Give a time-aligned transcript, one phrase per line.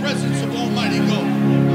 [0.00, 1.65] presence of Almighty God,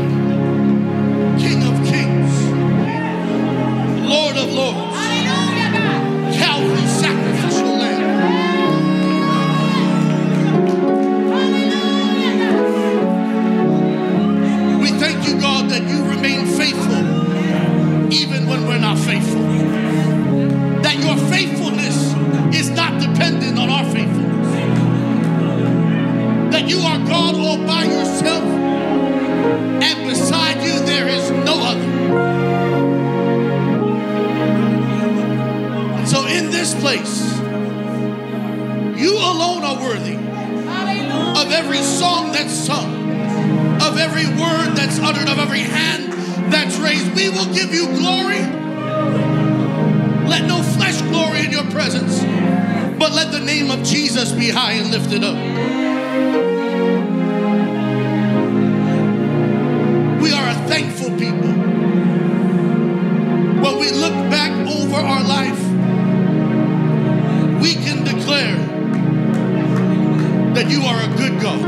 [70.81, 71.61] you are a good God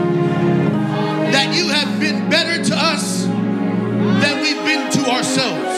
[1.33, 5.77] that you have been better to us than we've been to ourselves.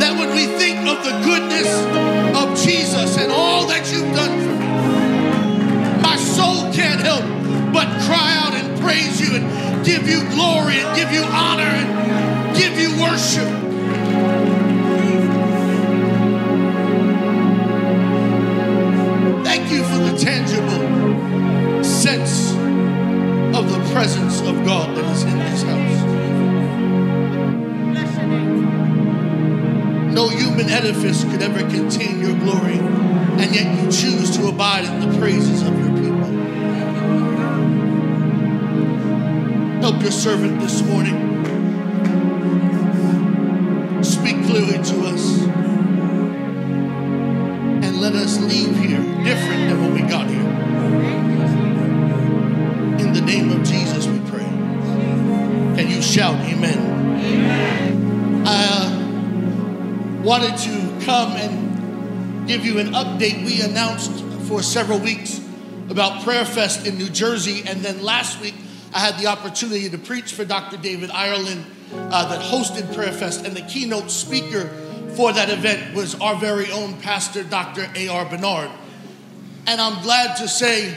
[0.00, 1.68] That when we think of the goodness
[2.36, 7.24] of Jesus and all that you've done for me, my soul can't help
[7.72, 10.96] but cry out and praise you and give you glory and
[30.98, 35.62] edifice could ever contain your glory, and yet you choose to abide in the praises
[35.62, 36.28] of your people.
[39.80, 41.44] Help your servant this morning.
[44.02, 45.42] Speak clearly to us.
[47.84, 50.48] And let us leave here different than when we got here.
[53.06, 54.48] In the name of Jesus, we pray.
[55.76, 56.78] Can you shout amen?
[58.44, 58.98] I uh,
[60.22, 60.77] wanted to
[61.08, 63.42] come and give you an update.
[63.42, 65.40] We announced for several weeks
[65.88, 68.54] about Prayer Fest in New Jersey, and then last week
[68.92, 70.76] I had the opportunity to preach for Dr.
[70.76, 71.64] David Ireland
[71.94, 74.68] uh, that hosted Prayer Fest, and the keynote speaker
[75.16, 77.90] for that event was our very own pastor, Dr.
[77.94, 78.26] A.R.
[78.26, 78.70] Bernard.
[79.66, 80.94] And I'm glad to say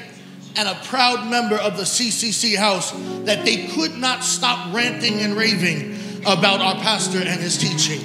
[0.58, 2.92] and a proud member of the CCC house
[3.24, 5.96] that they could not stop ranting and raving
[6.26, 8.02] about our pastor and his teaching.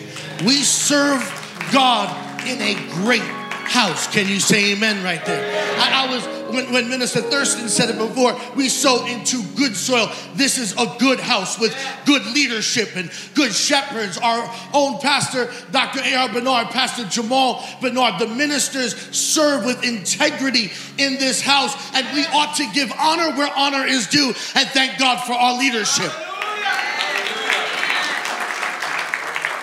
[0.47, 1.36] We serve
[1.73, 4.07] God in a great house.
[4.09, 5.45] Can you say amen right there?
[5.79, 10.11] I, I was when, when Minister Thurston said it before, we sow into good soil.
[10.35, 14.19] This is a good house with good leadership and good shepherds.
[14.19, 16.01] Our own pastor, Dr.
[16.05, 16.33] A.R.
[16.33, 22.57] Bernard, Pastor Jamal Bernard, the ministers serve with integrity in this house, and we ought
[22.57, 26.13] to give honor where honor is due and thank God for our leadership.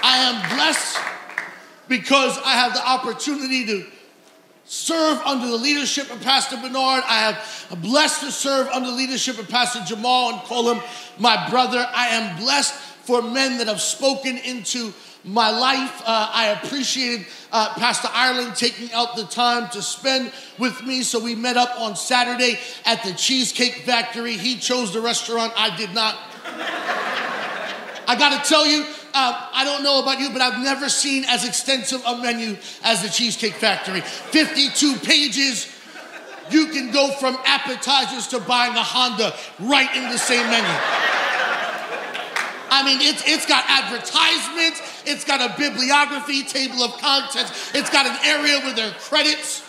[0.06, 1.13] I am blessed
[1.94, 3.86] because I have the opportunity to
[4.66, 7.04] serve under the leadership of Pastor Bernard.
[7.06, 10.82] I have blessed to serve under the leadership of Pastor Jamal and call him
[11.20, 11.88] my brother.
[11.94, 14.92] I am blessed for men that have spoken into
[15.24, 16.02] my life.
[16.02, 21.04] Uh, I appreciated uh, Pastor Ireland taking out the time to spend with me.
[21.04, 24.34] So we met up on Saturday at the Cheesecake Factory.
[24.34, 26.16] He chose the restaurant, I did not.
[28.08, 28.84] I gotta tell you,
[29.14, 33.04] uh, I don't know about you, but I've never seen as extensive a menu as
[33.04, 34.02] the Cheesecake Factory.
[34.02, 35.70] 52 pages.
[36.50, 40.70] You can go from appetizers to buying a Honda right in the same menu.
[42.74, 48.08] I mean, it's, it's got advertisements, it's got a bibliography, table of contents, it's got
[48.08, 49.62] an area with their credits.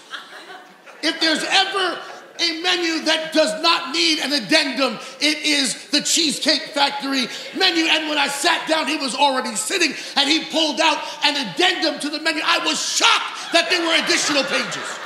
[1.02, 2.00] If there's ever
[2.40, 4.98] a menu that does not need an addendum.
[5.20, 7.26] It is the Cheesecake Factory
[7.56, 7.84] menu.
[7.84, 12.00] And when I sat down, he was already sitting and he pulled out an addendum
[12.00, 12.42] to the menu.
[12.44, 14.98] I was shocked that there were additional pages.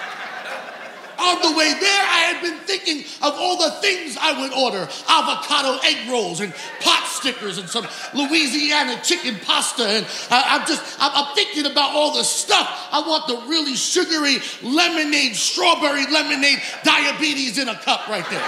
[1.19, 4.89] On the way there, I had been thinking of all the things I would order
[5.09, 9.83] avocado egg rolls and pot stickers and some Louisiana chicken pasta.
[9.83, 12.89] And I, am just, I'm, I'm thinking about all the stuff.
[12.91, 18.41] I want the really sugary lemonade, strawberry lemonade, diabetes in a cup right there.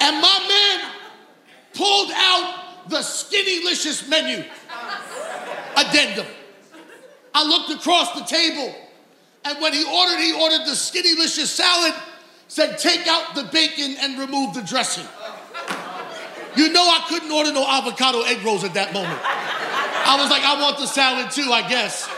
[0.00, 0.92] and my man
[1.74, 4.44] pulled out the Skinnylicious menu
[5.76, 6.26] addendum.
[7.34, 8.74] I looked across the table.
[9.44, 11.94] And when he ordered, he ordered the Skinnylicious salad,
[12.48, 15.06] said, Take out the bacon and remove the dressing.
[16.56, 19.20] You know, I couldn't order no avocado egg rolls at that moment.
[19.24, 22.08] I was like, I want the salad too, I guess.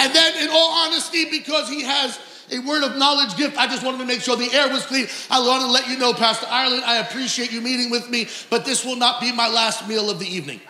[0.00, 2.18] And then, in all honesty, because he has
[2.50, 5.06] a word of knowledge gift, I just wanted to make sure the air was clean.
[5.30, 8.64] I want to let you know, Pastor Ireland, I appreciate you meeting with me, but
[8.64, 10.60] this will not be my last meal of the evening.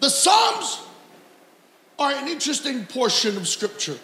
[0.00, 0.80] the Psalms
[2.04, 3.96] are an interesting portion of Scripture.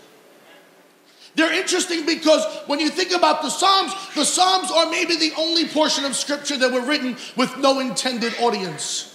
[1.34, 5.66] They're interesting because when you think about the Psalms, the Psalms are maybe the only
[5.66, 9.09] portion of Scripture that were written with no intended audience.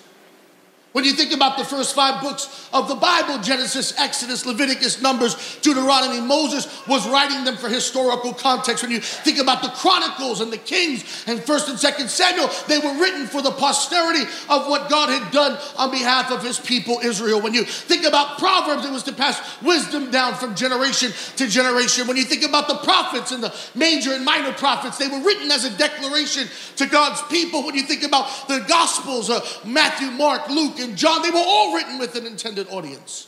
[0.96, 5.58] When you think about the first five books of the Bible Genesis, Exodus, Leviticus, Numbers,
[5.62, 8.82] Deuteronomy, Moses was writing them for historical context.
[8.82, 12.78] When you think about the Chronicles and the Kings and 1st and 2nd Samuel, they
[12.78, 17.00] were written for the posterity of what God had done on behalf of his people
[17.04, 17.42] Israel.
[17.42, 22.08] When you think about Proverbs, it was to pass wisdom down from generation to generation.
[22.08, 25.52] When you think about the prophets and the major and minor prophets, they were written
[25.52, 27.66] as a declaration to God's people.
[27.66, 31.76] When you think about the Gospels, uh, Matthew, Mark, Luke, and John, they were all
[31.76, 33.28] written with an intended audience.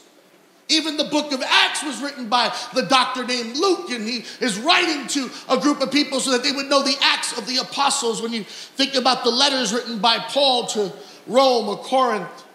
[0.70, 4.60] Even the book of Acts was written by the doctor named Luke, and he is
[4.60, 7.58] writing to a group of people so that they would know the Acts of the
[7.58, 8.22] apostles.
[8.22, 10.92] When you think about the letters written by Paul to
[11.26, 12.46] Rome or Corinth,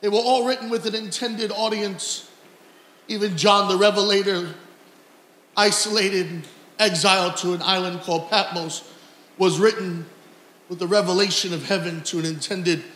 [0.00, 2.30] they were all written with an intended audience.
[3.08, 4.54] Even John the Revelator,
[5.56, 6.46] isolated,
[6.78, 8.82] exiled to an island called Patmos,
[9.38, 10.06] was written
[10.68, 12.95] with the revelation of heaven to an intended audience.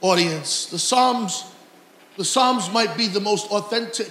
[0.00, 1.44] The Psalms,
[2.16, 4.08] the Psalms might be the most authentic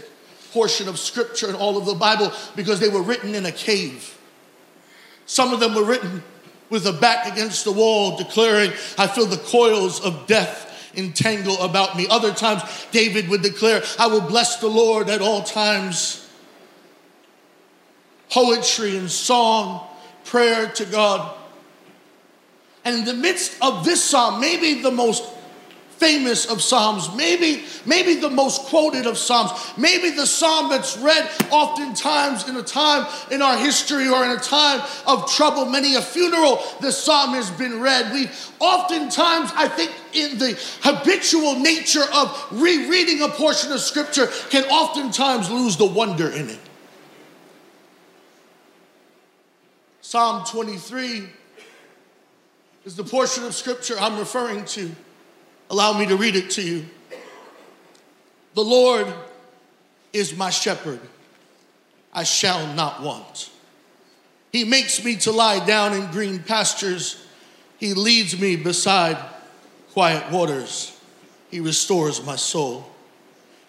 [0.51, 4.17] portion of scripture in all of the Bible because they were written in a cave.
[5.25, 6.23] Some of them were written
[6.69, 11.97] with a back against the wall, declaring, I feel the coils of death entangle about
[11.97, 12.07] me.
[12.09, 16.27] Other times, David would declare, I will bless the Lord at all times.
[18.29, 19.87] Poetry and song,
[20.25, 21.35] prayer to God.
[22.85, 25.23] And in the midst of this psalm, maybe the most
[25.99, 31.29] famous of Psalms, maybe, maybe the most quoted of Psalms, maybe the Psalm that's read
[31.51, 36.01] oftentimes in a time in our history or in a time of trouble, many a
[36.01, 38.13] funeral, the Psalm has been read.
[38.13, 38.29] We
[38.59, 45.51] oftentimes, I think, in the habitual nature of rereading a portion of Scripture, can oftentimes
[45.51, 46.59] lose the wonder in it.
[50.01, 51.29] Psalm 23
[52.85, 54.89] is the portion of Scripture I'm referring to.
[55.69, 56.85] Allow me to read it to you.
[58.55, 59.07] The Lord
[60.11, 60.99] is my shepherd,
[62.11, 63.49] I shall not want.
[64.51, 67.23] He makes me to lie down in green pastures.
[67.77, 69.17] He leads me beside
[69.93, 70.97] quiet waters.
[71.51, 72.85] He restores my soul.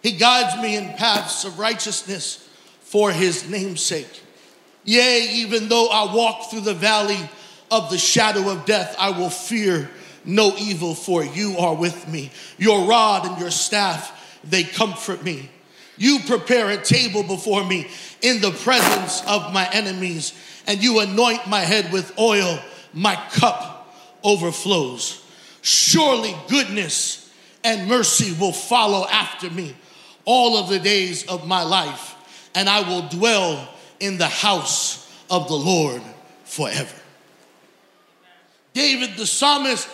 [0.03, 2.49] He guides me in paths of righteousness
[2.81, 4.23] for his namesake.
[4.85, 7.19] Yea, even though I walk through the valley
[7.71, 9.91] of the shadow of death, I will fear
[10.25, 12.31] no evil, for you are with me.
[12.59, 15.51] Your rod and your staff, they comfort me.
[15.97, 17.87] You prepare a table before me
[18.23, 20.33] in the presence of my enemies,
[20.67, 22.59] and you anoint my head with oil.
[22.93, 23.95] My cup
[24.25, 25.23] overflows.
[25.63, 27.31] Surely goodness
[27.63, 29.75] and mercy will follow after me
[30.25, 32.15] all of the days of my life,
[32.55, 33.69] and I will dwell
[34.01, 36.03] in the house of the Lord
[36.45, 36.97] forever.
[38.73, 39.89] David the psalmist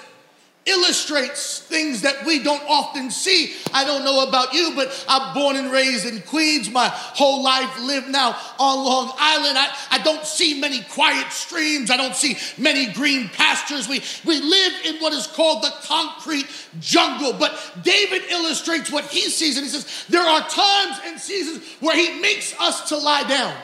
[0.67, 3.55] illustrates things that we don't often see.
[3.73, 6.69] I don't know about you, but I'm born and raised in Queens.
[6.71, 9.57] My whole life lived now on Long Island.
[9.57, 11.91] I, I don't see many quiet streams.
[11.91, 13.89] I don't see many green pastures.
[13.89, 16.47] We, we live in what is called the concrete
[16.81, 17.33] jungle.
[17.33, 21.97] But David illustrates what he sees, and he says, There are times and seasons where
[21.97, 23.57] he makes us to lie down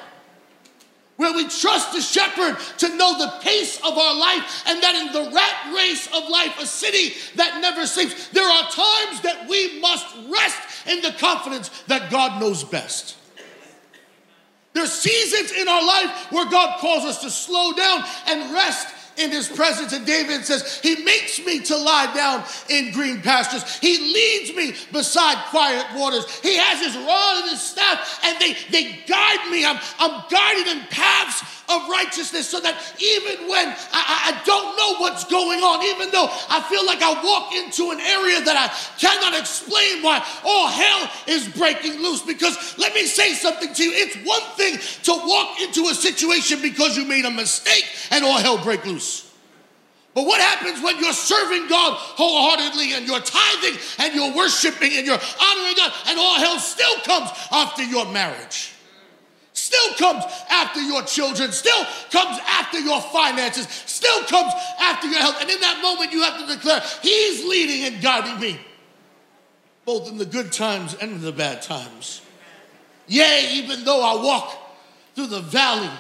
[1.17, 5.13] where we trust the shepherd to know the pace of our life, and that in
[5.13, 9.81] the rat race of life, a city that never sleeps, there are times that we
[9.81, 13.17] must rest in the confidence that God knows best.
[14.73, 19.31] There's seasons in our life where God calls us to slow down and rest in
[19.31, 19.93] his presence.
[19.93, 23.79] And David says, He makes me to lie down in green pastures.
[23.79, 26.25] He leads me beside quiet waters.
[26.41, 29.65] He has his rod and his staff, and they, they guide me.
[29.65, 35.01] I'm, I'm guided in paths of righteousness so that even when I, I, don't know
[35.01, 38.69] what's going on, even though I feel like I walk into an area that I
[38.99, 42.23] cannot explain why all hell is breaking loose.
[42.23, 46.61] Because let me say something to you it's one thing to walk into a situation
[46.61, 49.02] because you made a mistake and all hell break loose.
[50.15, 55.07] But what happens when you're serving God wholeheartedly and you're tithing and you're worshiping and
[55.07, 58.73] you're honoring God and all hell still comes after your marriage?
[59.55, 65.37] Still comes after your children, still comes after your finances, still comes after your health.
[65.41, 68.61] And in that moment, you have to declare, He's leading and guiding me,
[69.85, 72.23] both in the good times and in the bad times.
[73.09, 74.59] Yea, even though I walk
[75.15, 75.91] through the valley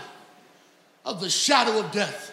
[1.04, 2.31] of the shadow of death,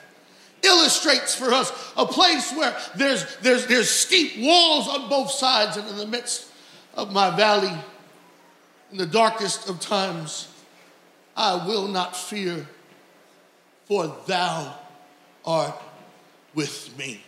[0.63, 5.87] illustrates for us a place where there's, there's, there's steep walls on both sides, and
[5.89, 6.51] in the midst
[6.95, 7.73] of my valley,
[8.91, 10.47] in the darkest of times,
[11.35, 12.67] I will not fear,
[13.85, 14.75] for thou
[15.45, 15.75] art
[16.53, 17.21] with me.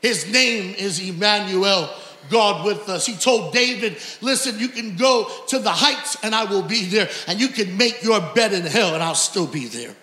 [0.00, 1.88] His name is Emmanuel,
[2.30, 3.06] God with us.
[3.06, 7.08] He told David, Listen, you can go to the heights and I will be there,
[7.26, 9.94] and you can make your bed in hell and I'll still be there.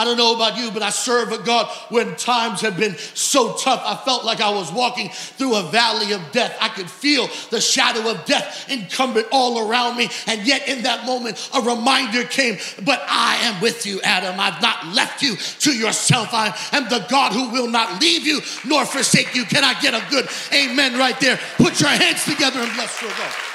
[0.00, 3.52] I don't know about you, but I serve a God when times have been so
[3.52, 3.82] tough.
[3.84, 6.56] I felt like I was walking through a valley of death.
[6.58, 10.08] I could feel the shadow of death incumbent all around me.
[10.26, 14.40] And yet, in that moment, a reminder came But I am with you, Adam.
[14.40, 16.28] I've not left you to yourself.
[16.32, 19.44] I am the God who will not leave you nor forsake you.
[19.44, 21.38] Can I get a good amen right there?
[21.58, 23.49] Put your hands together and bless your God.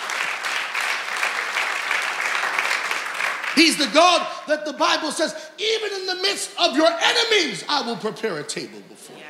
[3.56, 7.82] He's the God that the Bible says, even in the midst of your enemies, I
[7.86, 9.24] will prepare a table before you.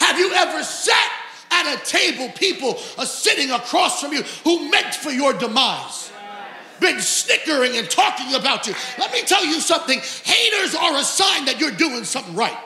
[0.00, 1.12] Have you ever sat
[1.50, 6.12] at a table, people are sitting across from you who meant for your demise?
[6.78, 8.74] Been snickering and talking about you.
[8.98, 12.56] Let me tell you something haters are a sign that you're doing something right.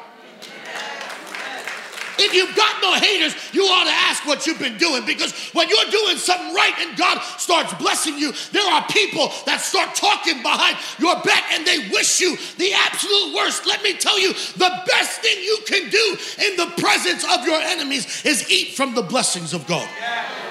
[2.21, 5.69] If you've got no haters, you ought to ask what you've been doing because when
[5.69, 10.43] you're doing something right and God starts blessing you, there are people that start talking
[10.43, 13.67] behind your back and they wish you the absolute worst.
[13.67, 17.61] Let me tell you, the best thing you can do in the presence of your
[17.61, 19.89] enemies is eat from the blessings of God.
[19.99, 20.50] Yeah.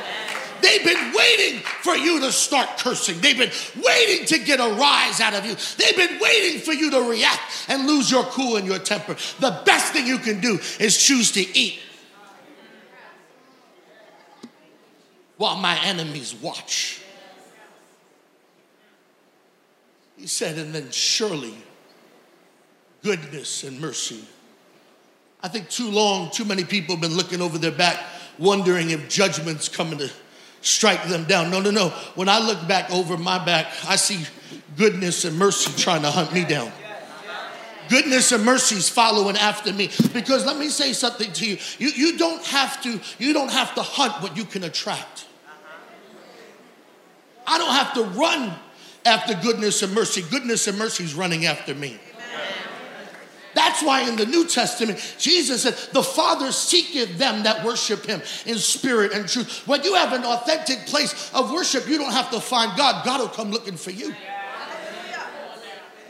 [0.61, 3.19] They've been waiting for you to start cursing.
[3.19, 3.51] They've been
[3.83, 5.55] waiting to get a rise out of you.
[5.77, 9.15] They've been waiting for you to react and lose your cool and your temper.
[9.39, 11.79] The best thing you can do is choose to eat
[15.37, 17.01] while my enemies watch.
[20.17, 21.55] He said, and then surely
[23.01, 24.21] goodness and mercy.
[25.41, 27.97] I think too long, too many people have been looking over their back,
[28.37, 30.11] wondering if judgment's coming to
[30.61, 31.49] strike them down.
[31.49, 31.89] No, no, no.
[32.15, 34.25] When I look back over my back, I see
[34.77, 36.71] goodness and mercy trying to hunt me down.
[37.89, 39.89] Goodness and mercy's following after me.
[40.13, 41.57] Because let me say something to you.
[41.79, 45.25] You, you don't have to, you don't have to hunt what you can attract.
[47.47, 48.53] I don't have to run
[49.05, 50.23] after goodness and mercy.
[50.29, 51.99] Goodness and mercy's running after me.
[53.59, 58.21] That's why in the New Testament, Jesus said, The Father seeketh them that worship him
[58.45, 59.67] in spirit and truth.
[59.67, 63.19] When you have an authentic place of worship, you don't have to find God, God
[63.19, 64.15] will come looking for you.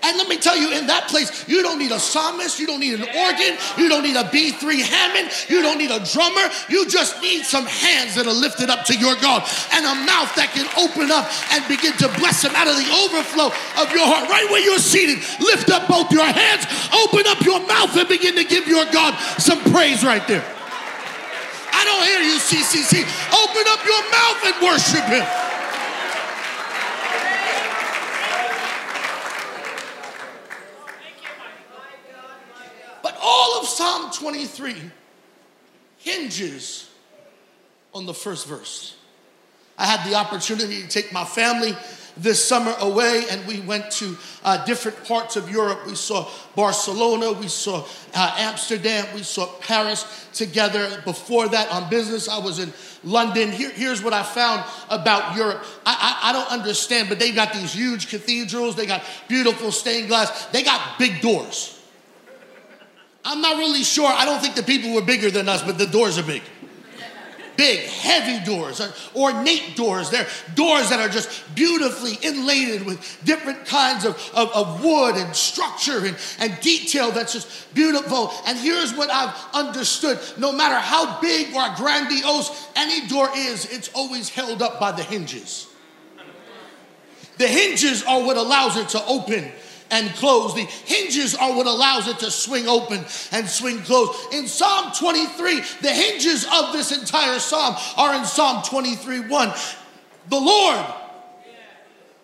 [0.02, 2.80] And let me tell you, in that place, you don't need a psalmist, you don't
[2.80, 6.48] need an organ, you don't need a B3 Hammond, you don't need a drummer.
[6.70, 9.44] You just need some hands that are lifted up to your God
[9.76, 12.88] and a mouth that can open up and begin to bless Him out of the
[12.88, 13.52] overflow
[13.84, 14.32] of your heart.
[14.32, 16.64] Right where you're seated, lift up both your hands,
[16.96, 20.46] open up your mouth, and begin to give your God some praise right there.
[21.76, 23.04] I don't hear you, CCC.
[23.36, 25.28] Open up your mouth and worship Him.
[33.22, 34.76] all of Psalm 23
[36.00, 36.90] hinges
[37.94, 38.98] on the first verse.
[39.78, 41.74] I had the opportunity to take my family
[42.18, 45.88] this summer away, and we went to uh, different parts of Europe.
[45.88, 51.02] We saw Barcelona, we saw uh, Amsterdam, we saw Paris together.
[51.06, 52.74] Before that, on business, I was in
[53.06, 53.50] London.
[53.50, 55.64] Here, here's what I found about Europe.
[55.86, 60.10] I, I, I don't understand, but they've got these huge cathedrals, they got beautiful stained
[60.10, 61.79] glass, they got big doors.
[63.26, 64.08] I'm not really sure.
[64.08, 66.42] I don't think the people were bigger than us, but the doors are big.
[67.58, 68.82] Big, heavy doors,
[69.14, 70.10] ornate doors.
[70.10, 75.36] They're doors that are just beautifully inlaid with different kinds of, of, of wood and
[75.36, 78.32] structure and, and detail that's just beautiful.
[78.46, 83.90] And here's what I've understood no matter how big or grandiose any door is, it's
[83.94, 85.68] always held up by the hinges.
[87.40, 89.52] The hinges are what allows it to open
[89.92, 90.54] and close.
[90.54, 93.00] The hinges are what allows it to swing open
[93.32, 94.34] and swing closed.
[94.34, 99.54] In Psalm 23, the hinges of this entire psalm are in Psalm 23 1.
[100.30, 100.86] The Lord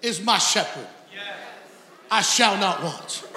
[0.01, 0.87] is my shepherd,
[2.11, 3.27] I shall not want.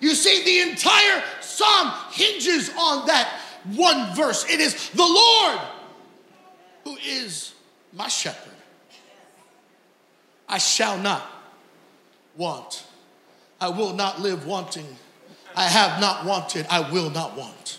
[0.00, 3.40] You see, the entire psalm hinges on that
[3.74, 4.44] one verse.
[4.48, 5.58] It is the Lord
[6.84, 7.54] who is
[7.92, 8.52] my shepherd.
[10.48, 11.26] I shall not
[12.36, 12.84] want.
[13.60, 14.86] I will not live wanting.
[15.54, 16.66] I have not wanted.
[16.68, 17.78] I will not want.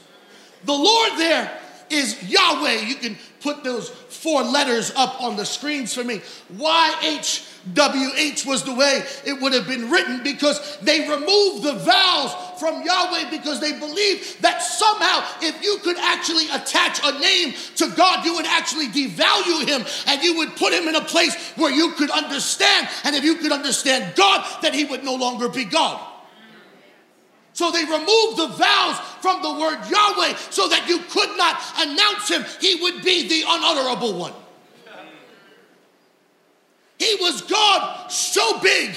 [0.66, 1.52] The Lord there
[1.90, 2.82] is Yahweh.
[2.88, 6.22] You can put those four letters up on the screens for me.
[6.56, 12.82] YHWH was the way it would have been written because they removed the vowels from
[12.84, 15.78] Yahweh because they believed that somehow if you
[16.18, 20.74] actually attach a name to God, you would actually devalue him and you would put
[20.74, 22.90] him in a place where you could understand.
[23.04, 26.06] And if you could understand God, then he would no longer be God.
[27.54, 32.30] So they removed the vowels from the word Yahweh so that you could not announce
[32.30, 32.46] him.
[32.62, 34.34] He would be the unutterable one.
[37.00, 38.96] He was God so big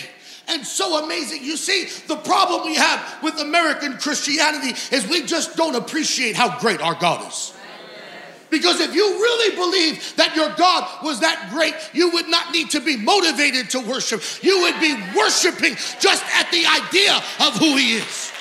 [0.51, 1.43] and so amazing.
[1.45, 6.59] You see, the problem we have with American Christianity is we just don't appreciate how
[6.59, 7.55] great our God is.
[8.51, 12.71] Because if you really believe that your God was that great, you would not need
[12.71, 14.23] to be motivated to worship.
[14.43, 17.15] You would be worshiping just at the idea
[17.47, 18.33] of who He is.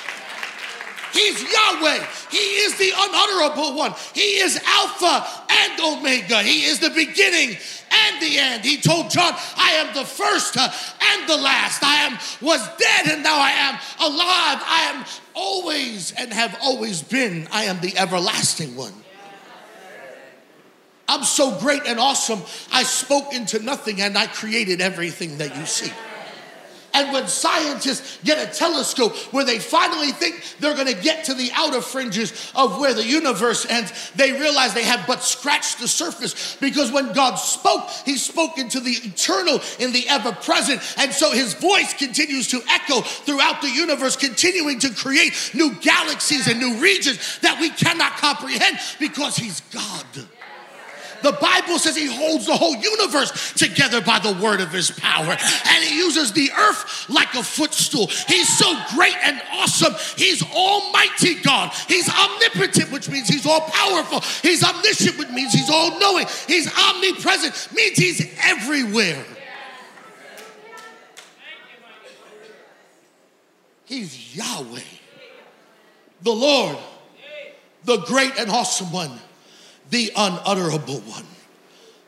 [1.12, 2.06] He's Yahweh.
[2.30, 3.94] He is the unutterable one.
[4.14, 6.42] He is Alpha and Omega.
[6.42, 7.56] He is the beginning
[7.90, 8.64] and the end.
[8.64, 10.70] He told John, I am the first uh,
[11.02, 11.82] and the last.
[11.82, 14.62] I am was dead and now I am alive.
[14.64, 15.04] I am
[15.34, 17.48] always and have always been.
[17.50, 18.94] I am the everlasting one.
[21.08, 22.40] I'm so great and awesome.
[22.72, 25.92] I spoke into nothing and I created everything that you see.
[26.92, 31.50] And when scientists get a telescope where they finally think they're gonna get to the
[31.54, 36.56] outer fringes of where the universe ends, they realize they have but scratched the surface
[36.60, 40.80] because when God spoke, He spoke into the eternal, in the ever present.
[40.96, 46.48] And so His voice continues to echo throughout the universe, continuing to create new galaxies
[46.48, 50.06] and new regions that we cannot comprehend because He's God.
[51.22, 55.36] The Bible says he holds the whole universe together by the word of his power.
[55.66, 58.06] And he uses the earth like a footstool.
[58.28, 59.94] He's so great and awesome.
[60.16, 61.72] He's almighty God.
[61.88, 64.20] He's omnipotent, which means he's all powerful.
[64.42, 66.26] He's omniscient, which means he's all knowing.
[66.46, 69.24] He's omnipresent, means he's everywhere.
[73.84, 74.80] He's Yahweh,
[76.22, 76.78] the Lord,
[77.84, 79.18] the great and awesome one
[79.90, 81.24] the unutterable one.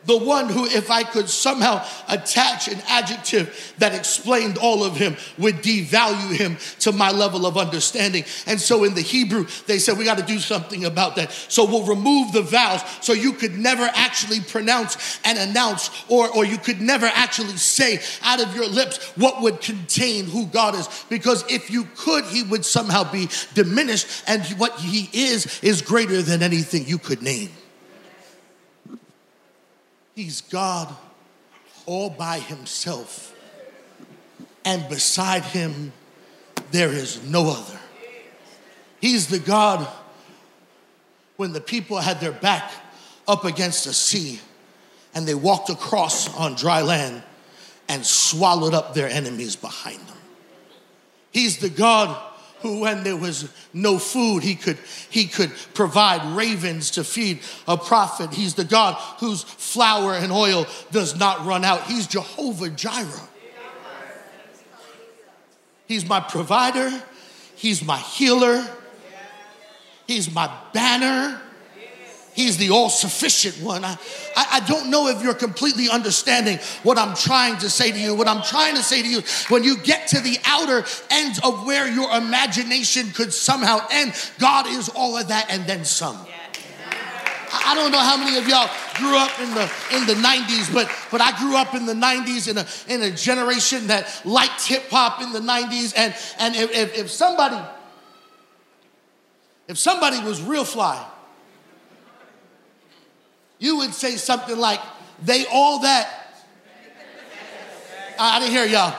[0.05, 5.17] The one who, if I could somehow attach an adjective that explained all of him,
[5.39, 8.25] would devalue him to my level of understanding.
[8.49, 11.31] And so in the Hebrew, they said, we got to do something about that.
[11.31, 16.45] So we'll remove the vowels so you could never actually pronounce and announce, or, or
[16.45, 20.89] you could never actually say out of your lips what would contain who God is.
[21.11, 26.23] Because if you could, he would somehow be diminished, and what he is is greater
[26.23, 27.51] than anything you could name.
[30.15, 30.95] He's God
[31.87, 33.35] all by himself.
[34.65, 35.93] And beside him,
[36.71, 37.79] there is no other.
[39.01, 39.89] He's the God
[41.37, 42.71] when the people had their back
[43.27, 44.41] up against the sea
[45.15, 47.23] and they walked across on dry land
[47.89, 50.17] and swallowed up their enemies behind them.
[51.33, 52.17] He's the God
[52.63, 54.79] who when there was no food he could
[55.11, 58.33] he could provide ravens to feed a prophet.
[58.33, 61.83] He's the god whose flour and oil does not run out.
[61.85, 63.29] He's jehovah jireh.
[65.87, 66.91] He's my provider.
[67.55, 68.67] He's my healer.
[70.07, 71.41] He's my banner
[72.35, 73.85] He's the all sufficient one.
[73.85, 73.99] I,
[74.37, 78.15] I, don't know if you're completely understanding what I'm trying to say to you.
[78.15, 81.67] What I'm trying to say to you, when you get to the outer ends of
[81.67, 86.17] where your imagination could somehow end, God is all of that and then some.
[87.53, 90.91] I don't know how many of y'all grew up in the in the 90s, but
[91.11, 94.89] but I grew up in the 90s in a in a generation that liked hip
[94.89, 95.93] hop in the 90s.
[95.95, 97.61] And and if, if, if somebody
[99.69, 101.07] if somebody was real fly,
[103.63, 104.81] you would say something like,
[105.23, 106.35] they all that.
[108.19, 108.93] I didn't hear y'all.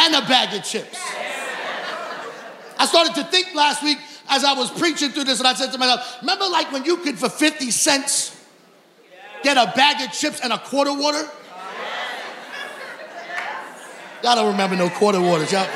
[0.00, 0.98] And a bag of chips.
[2.76, 5.70] I started to think last week as I was preaching through this, and I said
[5.70, 8.36] to myself, remember like when you could for 50 cents
[9.44, 11.24] get a bag of chips and a quarter water?
[14.24, 15.68] Y'all don't remember no quarter waters, y'all.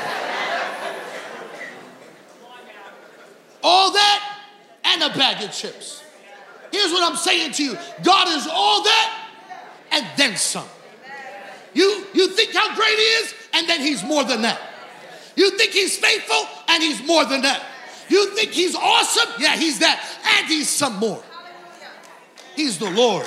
[3.63, 4.18] All that
[4.89, 6.03] and a bag of chips.
[6.71, 9.27] Here's what I'm saying to you God is all that
[9.91, 10.67] and then some.
[11.73, 14.59] You, you think how great He is, and then He's more than that.
[15.39, 17.63] You think he's faithful, and he's more than that.
[18.09, 19.29] You think he's awesome?
[19.39, 20.03] Yeah, he's that.
[20.35, 21.23] And he's some more.
[22.57, 23.25] He's the Lord,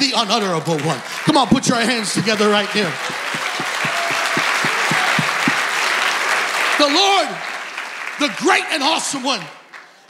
[0.00, 0.98] the unutterable one.
[1.22, 2.92] Come on, put your hands together right here.
[6.78, 7.28] The Lord,
[8.18, 9.40] the great and awesome one.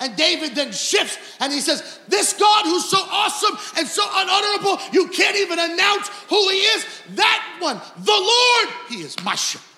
[0.01, 4.79] And David then shifts and he says, This God who's so awesome and so unutterable,
[4.93, 6.87] you can't even announce who he is.
[7.15, 9.71] That one, the Lord, he is my shepherd.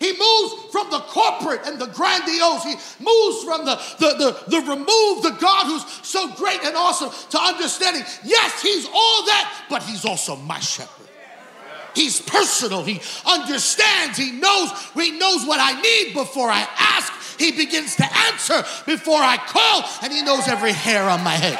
[0.00, 2.64] He moves from the corporate and the grandiose.
[2.64, 7.08] He moves from the, the, the, the remove, the God who's so great and awesome,
[7.30, 11.03] to understanding, yes, he's all that, but he's also my shepherd.
[11.94, 12.82] He's personal.
[12.82, 14.18] He understands.
[14.18, 14.70] He knows.
[14.94, 17.12] He knows what I need before I ask.
[17.38, 21.58] He begins to answer before I call, and he knows every hair on my head.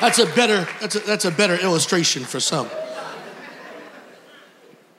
[0.00, 2.68] That's a better, that's a, that's a better illustration for some.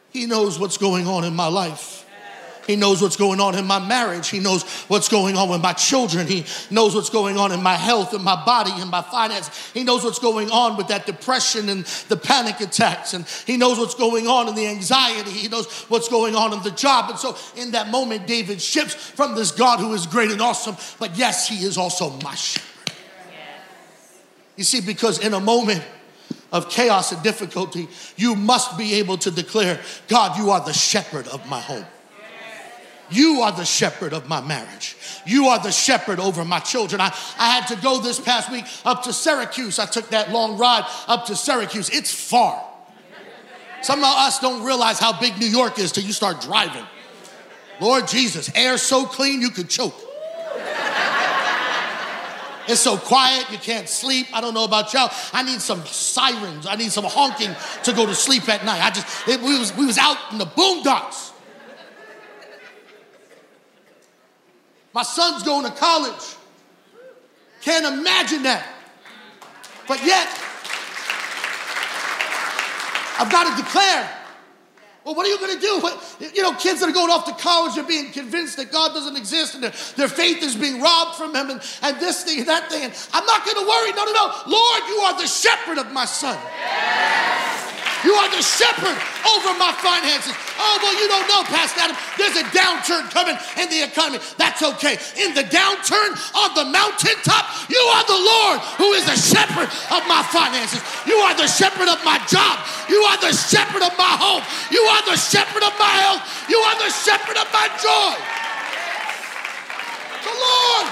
[0.09, 2.06] He knows what's going on in my life.
[2.67, 4.27] He knows what's going on in my marriage.
[4.27, 6.27] He knows what's going on with my children.
[6.27, 9.71] He knows what's going on in my health and my body and my finance.
[9.73, 13.13] He knows what's going on with that depression and the panic attacks.
[13.13, 15.31] And he knows what's going on in the anxiety.
[15.31, 17.09] He knows what's going on in the job.
[17.09, 20.75] And so in that moment, David shifts from this God who is great and awesome,
[20.99, 22.65] but yes, he is also my shepherd.
[24.57, 25.83] You see, because in a moment,
[26.51, 31.27] of chaos and difficulty, you must be able to declare, God, you are the shepherd
[31.27, 31.85] of my home.
[33.09, 34.95] You are the shepherd of my marriage.
[35.25, 37.01] You are the shepherd over my children.
[37.01, 39.79] I, I had to go this past week up to Syracuse.
[39.79, 41.89] I took that long ride up to Syracuse.
[41.89, 42.63] It's far.
[43.81, 46.85] Some of us don't realize how big New York is till you start driving.
[47.79, 49.95] Lord Jesus, air so clean you could choke.
[52.67, 54.27] It's so quiet, you can't sleep.
[54.33, 55.09] I don't know about y'all.
[55.31, 56.67] I need some sirens.
[56.67, 58.83] I need some honking to go to sleep at night.
[58.83, 61.31] I just, it, we, was, we was out in the boondocks.
[64.97, 66.35] My son's going to college.
[67.61, 68.65] Can't imagine that.
[69.87, 70.27] But yet,
[73.19, 74.09] I've got to declare
[75.05, 75.79] well, what are you going to do?
[75.81, 78.95] What, you know, kids that are going off to college are being convinced that God
[78.95, 82.39] doesn't exist and their, their faith is being robbed from them and, and this thing
[82.39, 82.83] and that thing.
[82.83, 83.91] And I'm not going to worry.
[83.91, 84.25] No, no, no.
[84.47, 86.37] Lord, you are the shepherd of my son.
[86.59, 87.26] Yes.
[88.05, 90.33] You are the shepherd over my finances.
[90.57, 91.97] Oh, well, you don't know, Pastor Adam.
[92.17, 94.21] There's a downturn coming in the economy.
[94.37, 95.01] That's okay.
[95.17, 100.05] In the downturn on the mountaintop, you are the Lord who is the shepherd of
[100.05, 100.81] my finances.
[101.09, 102.61] You are the shepherd of my job.
[102.85, 104.45] You are the shepherd of my home.
[104.69, 106.21] You are the shepherd of my health.
[106.49, 108.13] You are the shepherd of my joy.
[110.21, 110.87] The Lord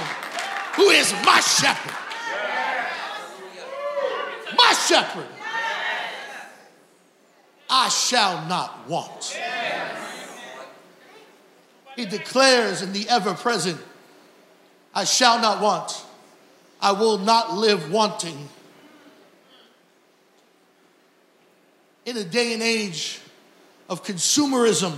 [0.76, 1.94] who is my shepherd.
[4.58, 5.35] My shepherd.
[7.69, 9.38] I shall not want.
[11.95, 13.80] He declares in the ever present,
[14.93, 16.04] I shall not want.
[16.82, 18.49] I will not live wanting.
[22.06, 23.19] In a day and age
[23.89, 24.95] of consumerism,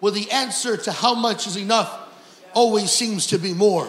[0.00, 1.96] where the answer to how much is enough
[2.54, 3.88] always seems to be more,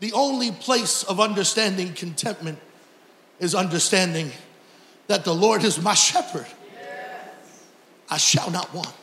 [0.00, 2.58] the only place of understanding contentment
[3.38, 4.32] is understanding
[5.12, 6.46] that the Lord is my shepherd,
[8.08, 8.94] I shall not want.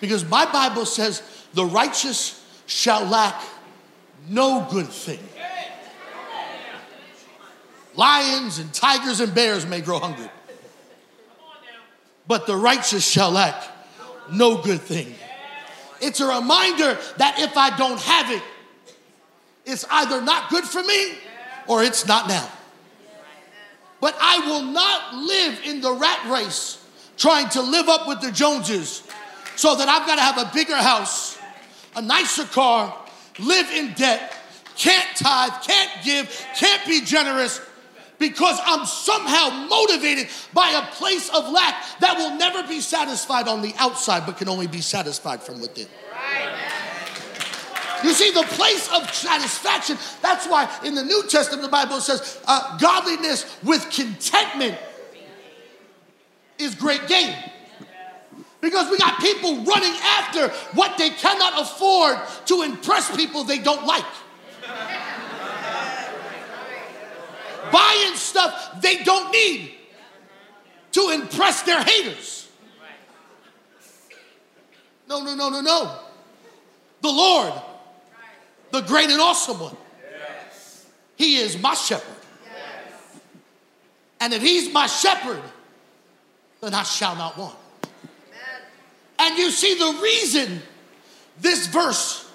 [0.00, 1.22] Because my Bible says,
[1.52, 3.40] the righteous shall lack
[4.28, 5.20] no good thing.
[7.94, 10.28] Lions and tigers and bears may grow hungry,
[12.26, 13.54] but the righteous shall lack
[14.32, 15.14] no good thing.
[16.00, 18.42] It's a reminder that if I don't have it,
[19.64, 21.12] it's either not good for me
[21.68, 22.50] or it's not now.
[24.04, 26.76] But I will not live in the rat race
[27.16, 29.02] trying to live up with the Joneses
[29.56, 31.38] so that I've got to have a bigger house,
[31.96, 32.94] a nicer car,
[33.38, 34.36] live in debt,
[34.76, 37.62] can't tithe, can't give, can't be generous
[38.18, 43.62] because I'm somehow motivated by a place of lack that will never be satisfied on
[43.62, 45.88] the outside but can only be satisfied from within.
[48.04, 52.38] You see, the place of satisfaction, that's why in the New Testament, the Bible says
[52.46, 54.76] uh, godliness with contentment
[56.58, 57.34] is great gain.
[58.60, 63.86] Because we got people running after what they cannot afford to impress people they don't
[63.86, 64.04] like.
[67.72, 69.72] Buying stuff they don't need
[70.92, 72.50] to impress their haters.
[75.08, 75.98] No, no, no, no, no.
[77.00, 77.54] The Lord
[78.74, 79.76] the great and awesome one.
[80.10, 80.86] Yes.
[81.14, 82.16] He is my shepherd.
[82.44, 83.20] Yes.
[84.20, 85.40] And if he's my shepherd,
[86.60, 87.56] then I shall not want.
[89.16, 90.60] And you see, the reason
[91.40, 92.28] this verse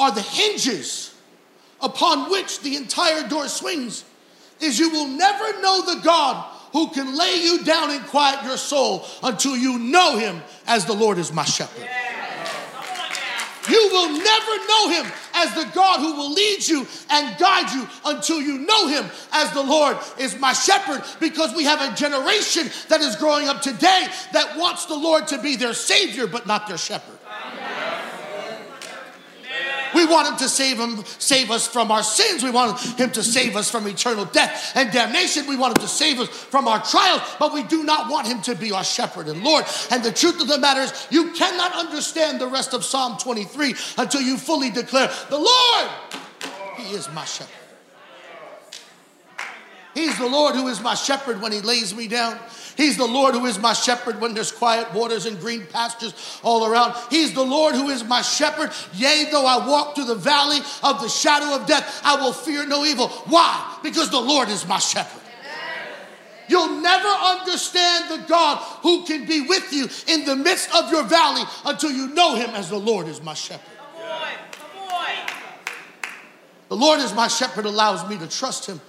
[0.00, 1.14] are the hinges
[1.80, 4.04] upon which the entire door swings
[4.60, 8.56] is you will never know the God who can lay you down and quiet your
[8.56, 11.88] soul until you know him as the Lord is my shepherd.
[13.68, 17.86] You will never know him as the God who will lead you and guide you
[18.04, 22.70] until you know him as the Lord is my shepherd because we have a generation
[22.88, 26.66] that is growing up today that wants the Lord to be their savior but not
[26.66, 27.11] their shepherd.
[30.02, 32.42] We want him to save him, save us from our sins.
[32.42, 35.46] We want him to save us from eternal death and damnation.
[35.46, 38.42] We want him to save us from our trials, but we do not want him
[38.42, 39.64] to be our shepherd and Lord.
[39.92, 43.74] And the truth of the matter is, you cannot understand the rest of Psalm 23
[43.98, 45.90] until you fully declare, The Lord,
[46.78, 47.54] He is my shepherd.
[49.94, 52.40] He's the Lord who is my shepherd when He lays me down.
[52.76, 56.66] He's the Lord who is my shepherd when there's quiet waters and green pastures all
[56.66, 56.94] around.
[57.10, 58.70] He's the Lord who is my shepherd.
[58.94, 62.66] Yea, though I walk through the valley of the shadow of death, I will fear
[62.66, 63.08] no evil.
[63.08, 63.78] Why?
[63.82, 65.20] Because the Lord is my shepherd.
[66.48, 71.04] You'll never understand the God who can be with you in the midst of your
[71.04, 73.68] valley until you know him as the Lord is my shepherd.
[76.68, 78.80] The Lord is my shepherd allows me to trust him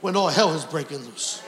[0.00, 1.42] when all hell is breaking loose.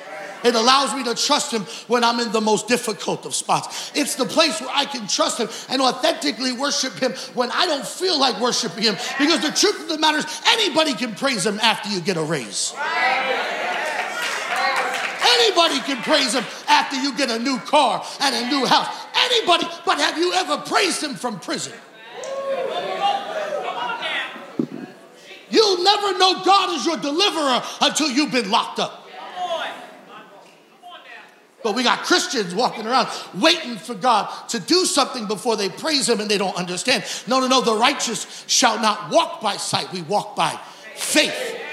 [0.45, 3.93] It allows me to trust Him when I'm in the most difficult of spots.
[3.95, 7.87] It's the place where I can trust Him and authentically worship Him when I don't
[7.87, 8.97] feel like worshiping Him.
[9.19, 12.23] Because the truth of the matter is, anybody can praise Him after you get a
[12.23, 12.75] raise.
[15.23, 18.89] Anybody can praise Him after you get a new car and a new house.
[19.15, 21.73] Anybody, but have you ever praised Him from prison?
[25.51, 29.09] You'll never know God is your deliverer until you've been locked up.
[31.63, 36.09] But we got Christians walking around waiting for God to do something before they praise
[36.09, 37.05] Him and they don't understand.
[37.27, 40.59] No, no, no, the righteous shall not walk by sight, we walk by
[40.95, 41.70] faith.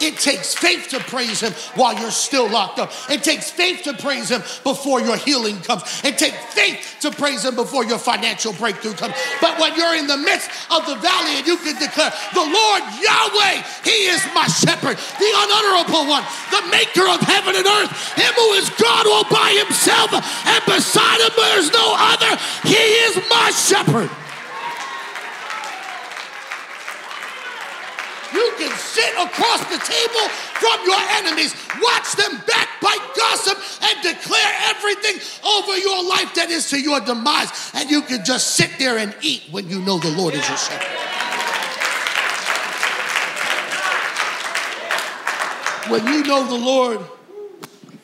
[0.00, 2.92] It takes faith to praise Him while you're still locked up.
[3.08, 5.82] It takes faith to praise Him before your healing comes.
[6.04, 9.14] It takes faith to praise Him before your financial breakthrough comes.
[9.40, 12.82] But when you're in the midst of the valley and you can declare, The Lord
[12.96, 18.32] Yahweh, He is my shepherd, the unutterable one, the maker of heaven and earth, Him
[18.34, 22.40] who is God all by Himself, and beside Him there's no other.
[22.64, 24.10] He is my shepherd.
[28.32, 30.28] You can sit across the table
[30.60, 36.70] from your enemies, watch them backbite, gossip, and declare everything over your life that is
[36.70, 37.72] to your demise.
[37.74, 40.58] And you can just sit there and eat when you know the Lord is your
[40.58, 40.96] shepherd.
[45.90, 47.00] When you know the Lord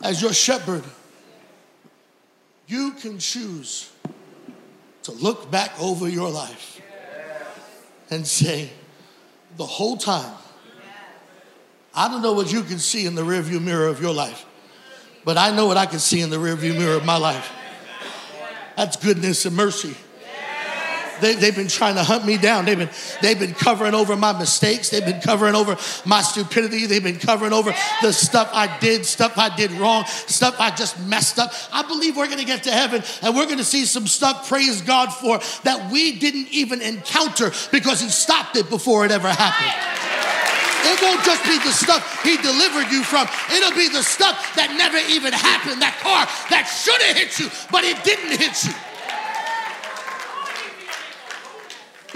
[0.02, 0.82] as your shepherd,
[2.66, 3.92] you can choose
[5.04, 6.80] to look back over your life
[8.10, 8.70] and say,
[9.56, 10.32] the whole time.
[11.94, 14.44] I don't know what you can see in the rearview mirror of your life,
[15.24, 17.50] but I know what I can see in the rearview mirror of my life.
[18.76, 19.96] That's goodness and mercy.
[21.20, 22.64] They, they've been trying to hunt me down.
[22.64, 22.90] They've been,
[23.22, 24.90] they've been covering over my mistakes.
[24.90, 26.86] They've been covering over my stupidity.
[26.86, 30.98] They've been covering over the stuff I did, stuff I did wrong, stuff I just
[31.06, 31.52] messed up.
[31.72, 34.48] I believe we're going to get to heaven and we're going to see some stuff,
[34.48, 39.28] praise God for, that we didn't even encounter because He stopped it before it ever
[39.28, 40.06] happened.
[40.86, 43.26] It won't just be the stuff he delivered you from.
[43.50, 45.82] It'll be the stuff that never even happened.
[45.82, 48.74] That car that should have hit you, but it didn't hit you.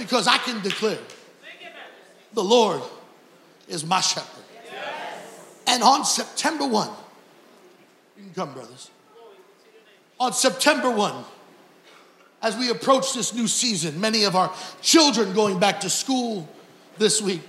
[0.01, 0.99] Because I can declare
[2.33, 2.81] the Lord
[3.69, 4.45] is my shepherd.
[5.67, 6.89] And on September 1,
[8.17, 8.91] you can come, brothers.
[10.19, 11.25] On September 1,
[12.43, 16.49] as we approach this new season, many of our children going back to school
[16.99, 17.43] this week.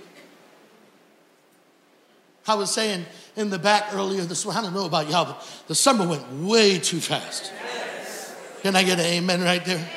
[2.46, 5.64] I was saying in the back earlier this week, I don't know about y'all, but
[5.68, 7.50] the summer went way too fast.
[8.62, 9.88] Can I get an amen right there?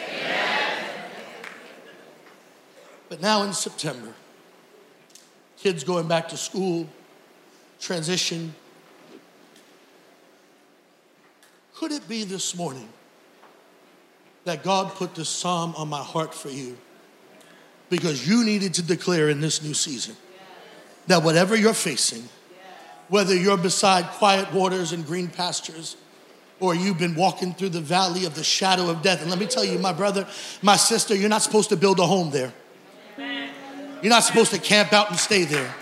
[3.15, 4.13] But now in September,
[5.57, 6.85] kids going back to school,
[7.79, 8.53] transition.
[11.75, 12.89] Could it be this morning
[14.43, 16.75] that God put this psalm on my heart for you?
[17.89, 20.17] Because you needed to declare in this new season
[21.07, 22.27] that whatever you're facing,
[23.07, 25.95] whether you're beside quiet waters and green pastures,
[26.59, 29.21] or you've been walking through the valley of the shadow of death.
[29.21, 30.27] And let me tell you, my brother,
[30.61, 32.51] my sister, you're not supposed to build a home there.
[34.01, 35.73] You're not supposed to camp out and stay there.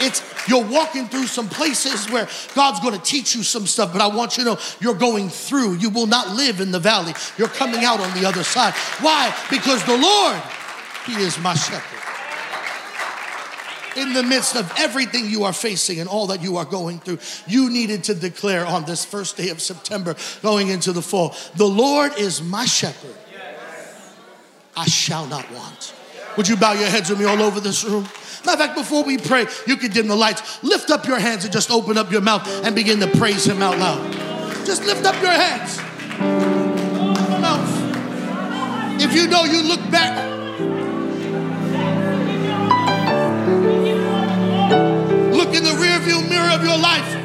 [0.00, 4.00] It's you're walking through some places where God's going to teach you some stuff, but
[4.00, 5.74] I want you to know you're going through.
[5.74, 7.12] You will not live in the valley.
[7.36, 8.72] You're coming out on the other side.
[9.00, 9.34] Why?
[9.50, 10.42] Because the Lord,
[11.06, 12.00] He is my shepherd
[13.96, 17.18] in the midst of everything you are facing and all that you are going through,
[17.46, 21.66] you needed to declare on this first day of September going into the fall the
[21.66, 23.16] Lord is my shepherd.
[24.76, 25.94] I shall not want.
[26.36, 28.08] Would you bow your heads with me all over this room?
[28.44, 30.62] Matter of fact, before we pray, you can dim the lights.
[30.62, 33.60] Lift up your hands and just open up your mouth and begin to praise Him
[33.60, 34.12] out loud.
[34.64, 35.78] Just lift up your hands.
[39.02, 40.28] If you know you look back
[45.32, 47.16] look in the rearview mirror of your life.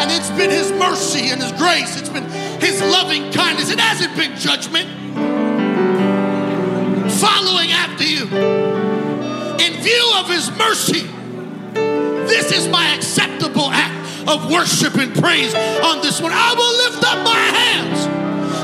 [0.00, 2.28] And it's been His mercy and His grace, it's been
[2.60, 3.70] His loving kindness.
[3.70, 5.01] It hasn't been judgment
[7.22, 8.24] following after you.
[9.62, 11.06] In view of His mercy,
[12.26, 16.32] this is my acceptable act of worship and praise on this one.
[16.34, 18.08] I will lift up my hands.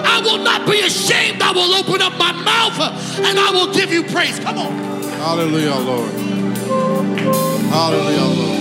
[0.04, 1.40] I will not be ashamed.
[1.40, 2.80] I will open up my mouth
[3.20, 4.40] and I will give you praise.
[4.40, 4.72] Come on.
[5.22, 6.10] Hallelujah, Lord.
[7.70, 8.58] Hallelujah, Lord.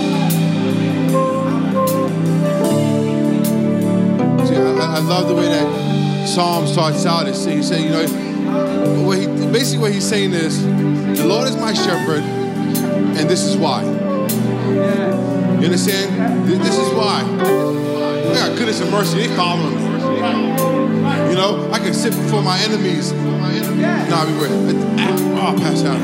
[4.46, 7.26] See, I, I love the way that Psalm starts out.
[7.26, 8.27] He said, you know,
[9.04, 13.56] what he, basically what he's saying is, the Lord is my shepherd, and this is
[13.56, 13.82] why.
[15.58, 16.48] You understand?
[16.48, 17.22] This is why.
[17.22, 19.26] I got goodness and mercy.
[19.26, 19.76] They follow me.
[21.30, 23.12] You know, I can sit before my enemies.
[23.12, 24.48] Nah, were.
[24.50, 26.00] Oh, I'll pass out.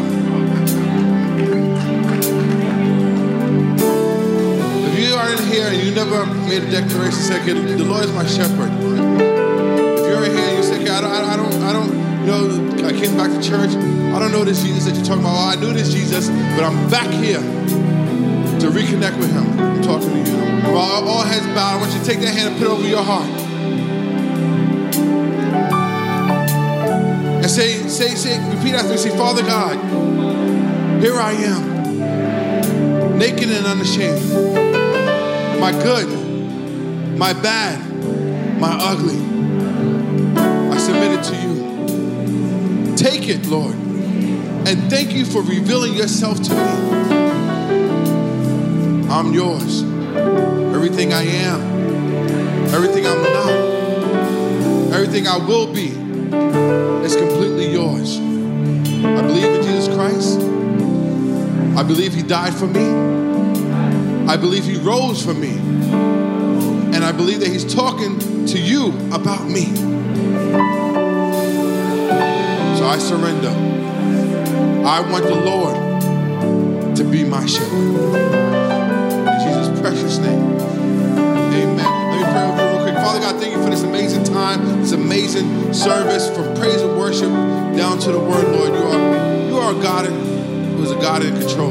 [4.88, 8.12] If you are in here and you never made a declaration, say, the Lord is
[8.12, 8.72] my shepherd.
[8.72, 11.93] If you're in here and you say, I don't, I don't, I don't,
[12.24, 13.70] you know, I came back to church.
[13.70, 15.37] I don't know this Jesus that you're talking about.
[15.37, 19.60] Oh, I knew this Jesus, but I'm back here to reconnect with him.
[19.60, 20.37] I'm talking to you.
[20.72, 22.88] While all heads bowed, I want you to take that hand and put it over
[22.88, 23.28] your heart.
[27.42, 28.96] And say, say, say, repeat after me.
[28.96, 29.76] Say, Father God,
[31.02, 34.64] here I am, naked and unashamed
[35.64, 36.08] my good,
[37.16, 37.80] my bad,
[38.60, 39.16] my ugly.
[40.70, 41.54] I submit it to you.
[43.05, 43.75] Take it, Lord.
[43.75, 46.57] And thank you for revealing yourself to me.
[49.11, 49.83] I'm yours.
[50.75, 51.61] Everything I am,
[52.73, 55.88] everything I'm not, everything I will be
[57.05, 58.17] is completely yours.
[58.17, 60.40] I believe in Jesus Christ.
[61.77, 62.88] I believe He died for me.
[64.27, 65.59] I believe he rose for me.
[65.59, 69.93] And I believe that he's talking to you about me.
[72.87, 73.49] I surrender.
[74.87, 77.73] I want the Lord to be my shepherd.
[79.27, 80.61] In Jesus' precious name.
[80.61, 81.77] Amen.
[81.79, 82.94] Let me pray with you real quick.
[82.97, 87.31] Father God, thank you for this amazing time, this amazing service, from praise and worship
[87.77, 88.75] down to the word, Lord.
[88.75, 91.70] You are you are a God who is a God in control.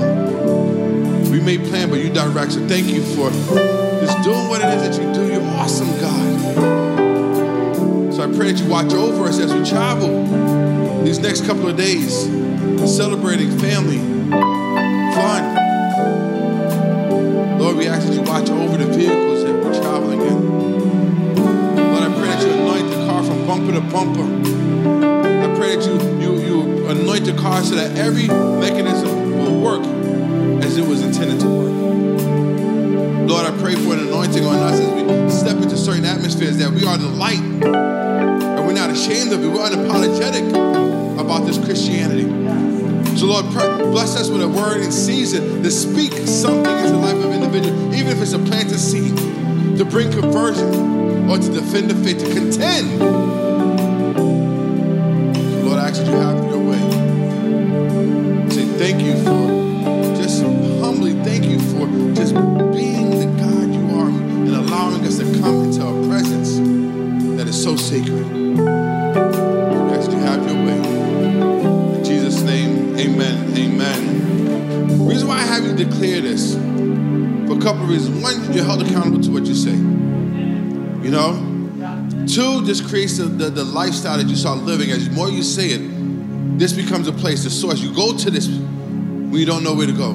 [1.30, 2.54] We may plan, but you direct.
[2.54, 5.32] So thank you for just doing what it is that you do.
[5.32, 6.54] You're awesome, God.
[8.14, 10.73] So I pray that you watch over us as we travel
[11.04, 12.24] these next couple of days,
[12.90, 13.98] celebrating family,
[15.14, 15.60] fun.
[17.60, 21.36] Lord, we ask that you watch over the vehicles that we're traveling in.
[21.76, 24.24] Lord, I pray that you anoint the car from bumper to bumper.
[25.44, 29.84] I pray that you, you, you anoint the car so that every mechanism will work
[30.64, 33.30] as it was intended to work.
[33.30, 36.72] Lord, I pray for an anointing on us as we step into certain atmospheres that
[36.72, 39.48] we are the light and we're not ashamed of it.
[39.48, 40.83] We're unapologetic
[41.24, 42.28] about this Christianity.
[43.18, 43.46] So, Lord,
[43.92, 47.44] bless us with a word in season to speak something into the life of an
[47.44, 49.16] individual, even if it's a planted seed,
[49.78, 53.00] to bring conversion or to defend the faith, to contend.
[53.00, 53.06] So,
[55.66, 56.82] Lord, I ask that you have your way.
[58.50, 59.48] Say thank you for
[60.22, 60.42] just
[60.82, 62.34] humbly, thank you for just
[62.74, 66.58] being the God you are and allowing us to come into a presence
[67.38, 68.43] that is so sacred.
[76.04, 78.22] Declare this for a couple of reasons.
[78.22, 79.72] One, you're held accountable to what you say.
[79.72, 81.50] You know?
[82.28, 84.92] Two, this creates the, the, the lifestyle that you start living.
[84.92, 87.80] As more you say it, this becomes a place, the source.
[87.80, 90.12] You go to this when you don't know where to go.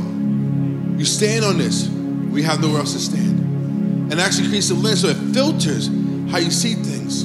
[0.98, 4.12] You stand on this, we have nowhere else to stand.
[4.12, 5.88] And actually creates a lens so it filters
[6.30, 7.22] how you see things.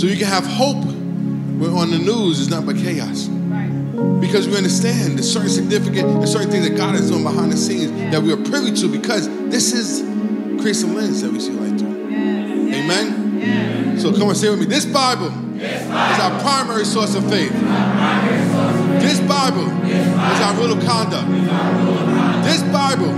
[0.00, 3.28] So you can have hope we're on the news, it's not but chaos.
[4.20, 7.56] Because we understand there's certain significant and certain things that God is doing behind the
[7.56, 10.02] scenes that we are privy to because this is
[10.60, 12.08] creates a lens that we see light through.
[12.08, 13.98] Amen?
[13.98, 14.66] So come and say with me.
[14.66, 17.52] This Bible, is our primary source of faith.
[19.00, 21.28] This Bible is our rule of conduct.
[22.44, 23.12] This Bible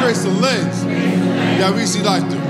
[0.00, 2.40] creates the lens that we see light through.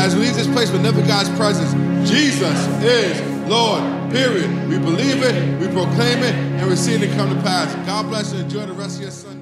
[0.00, 1.72] As we leave this place but never God's presence,
[2.08, 3.82] Jesus is Lord,
[4.14, 4.68] period.
[4.68, 7.74] We believe it, we proclaim it, and we see it come to pass.
[7.84, 8.40] God bless you.
[8.40, 9.33] Enjoy the rest of your Sunday.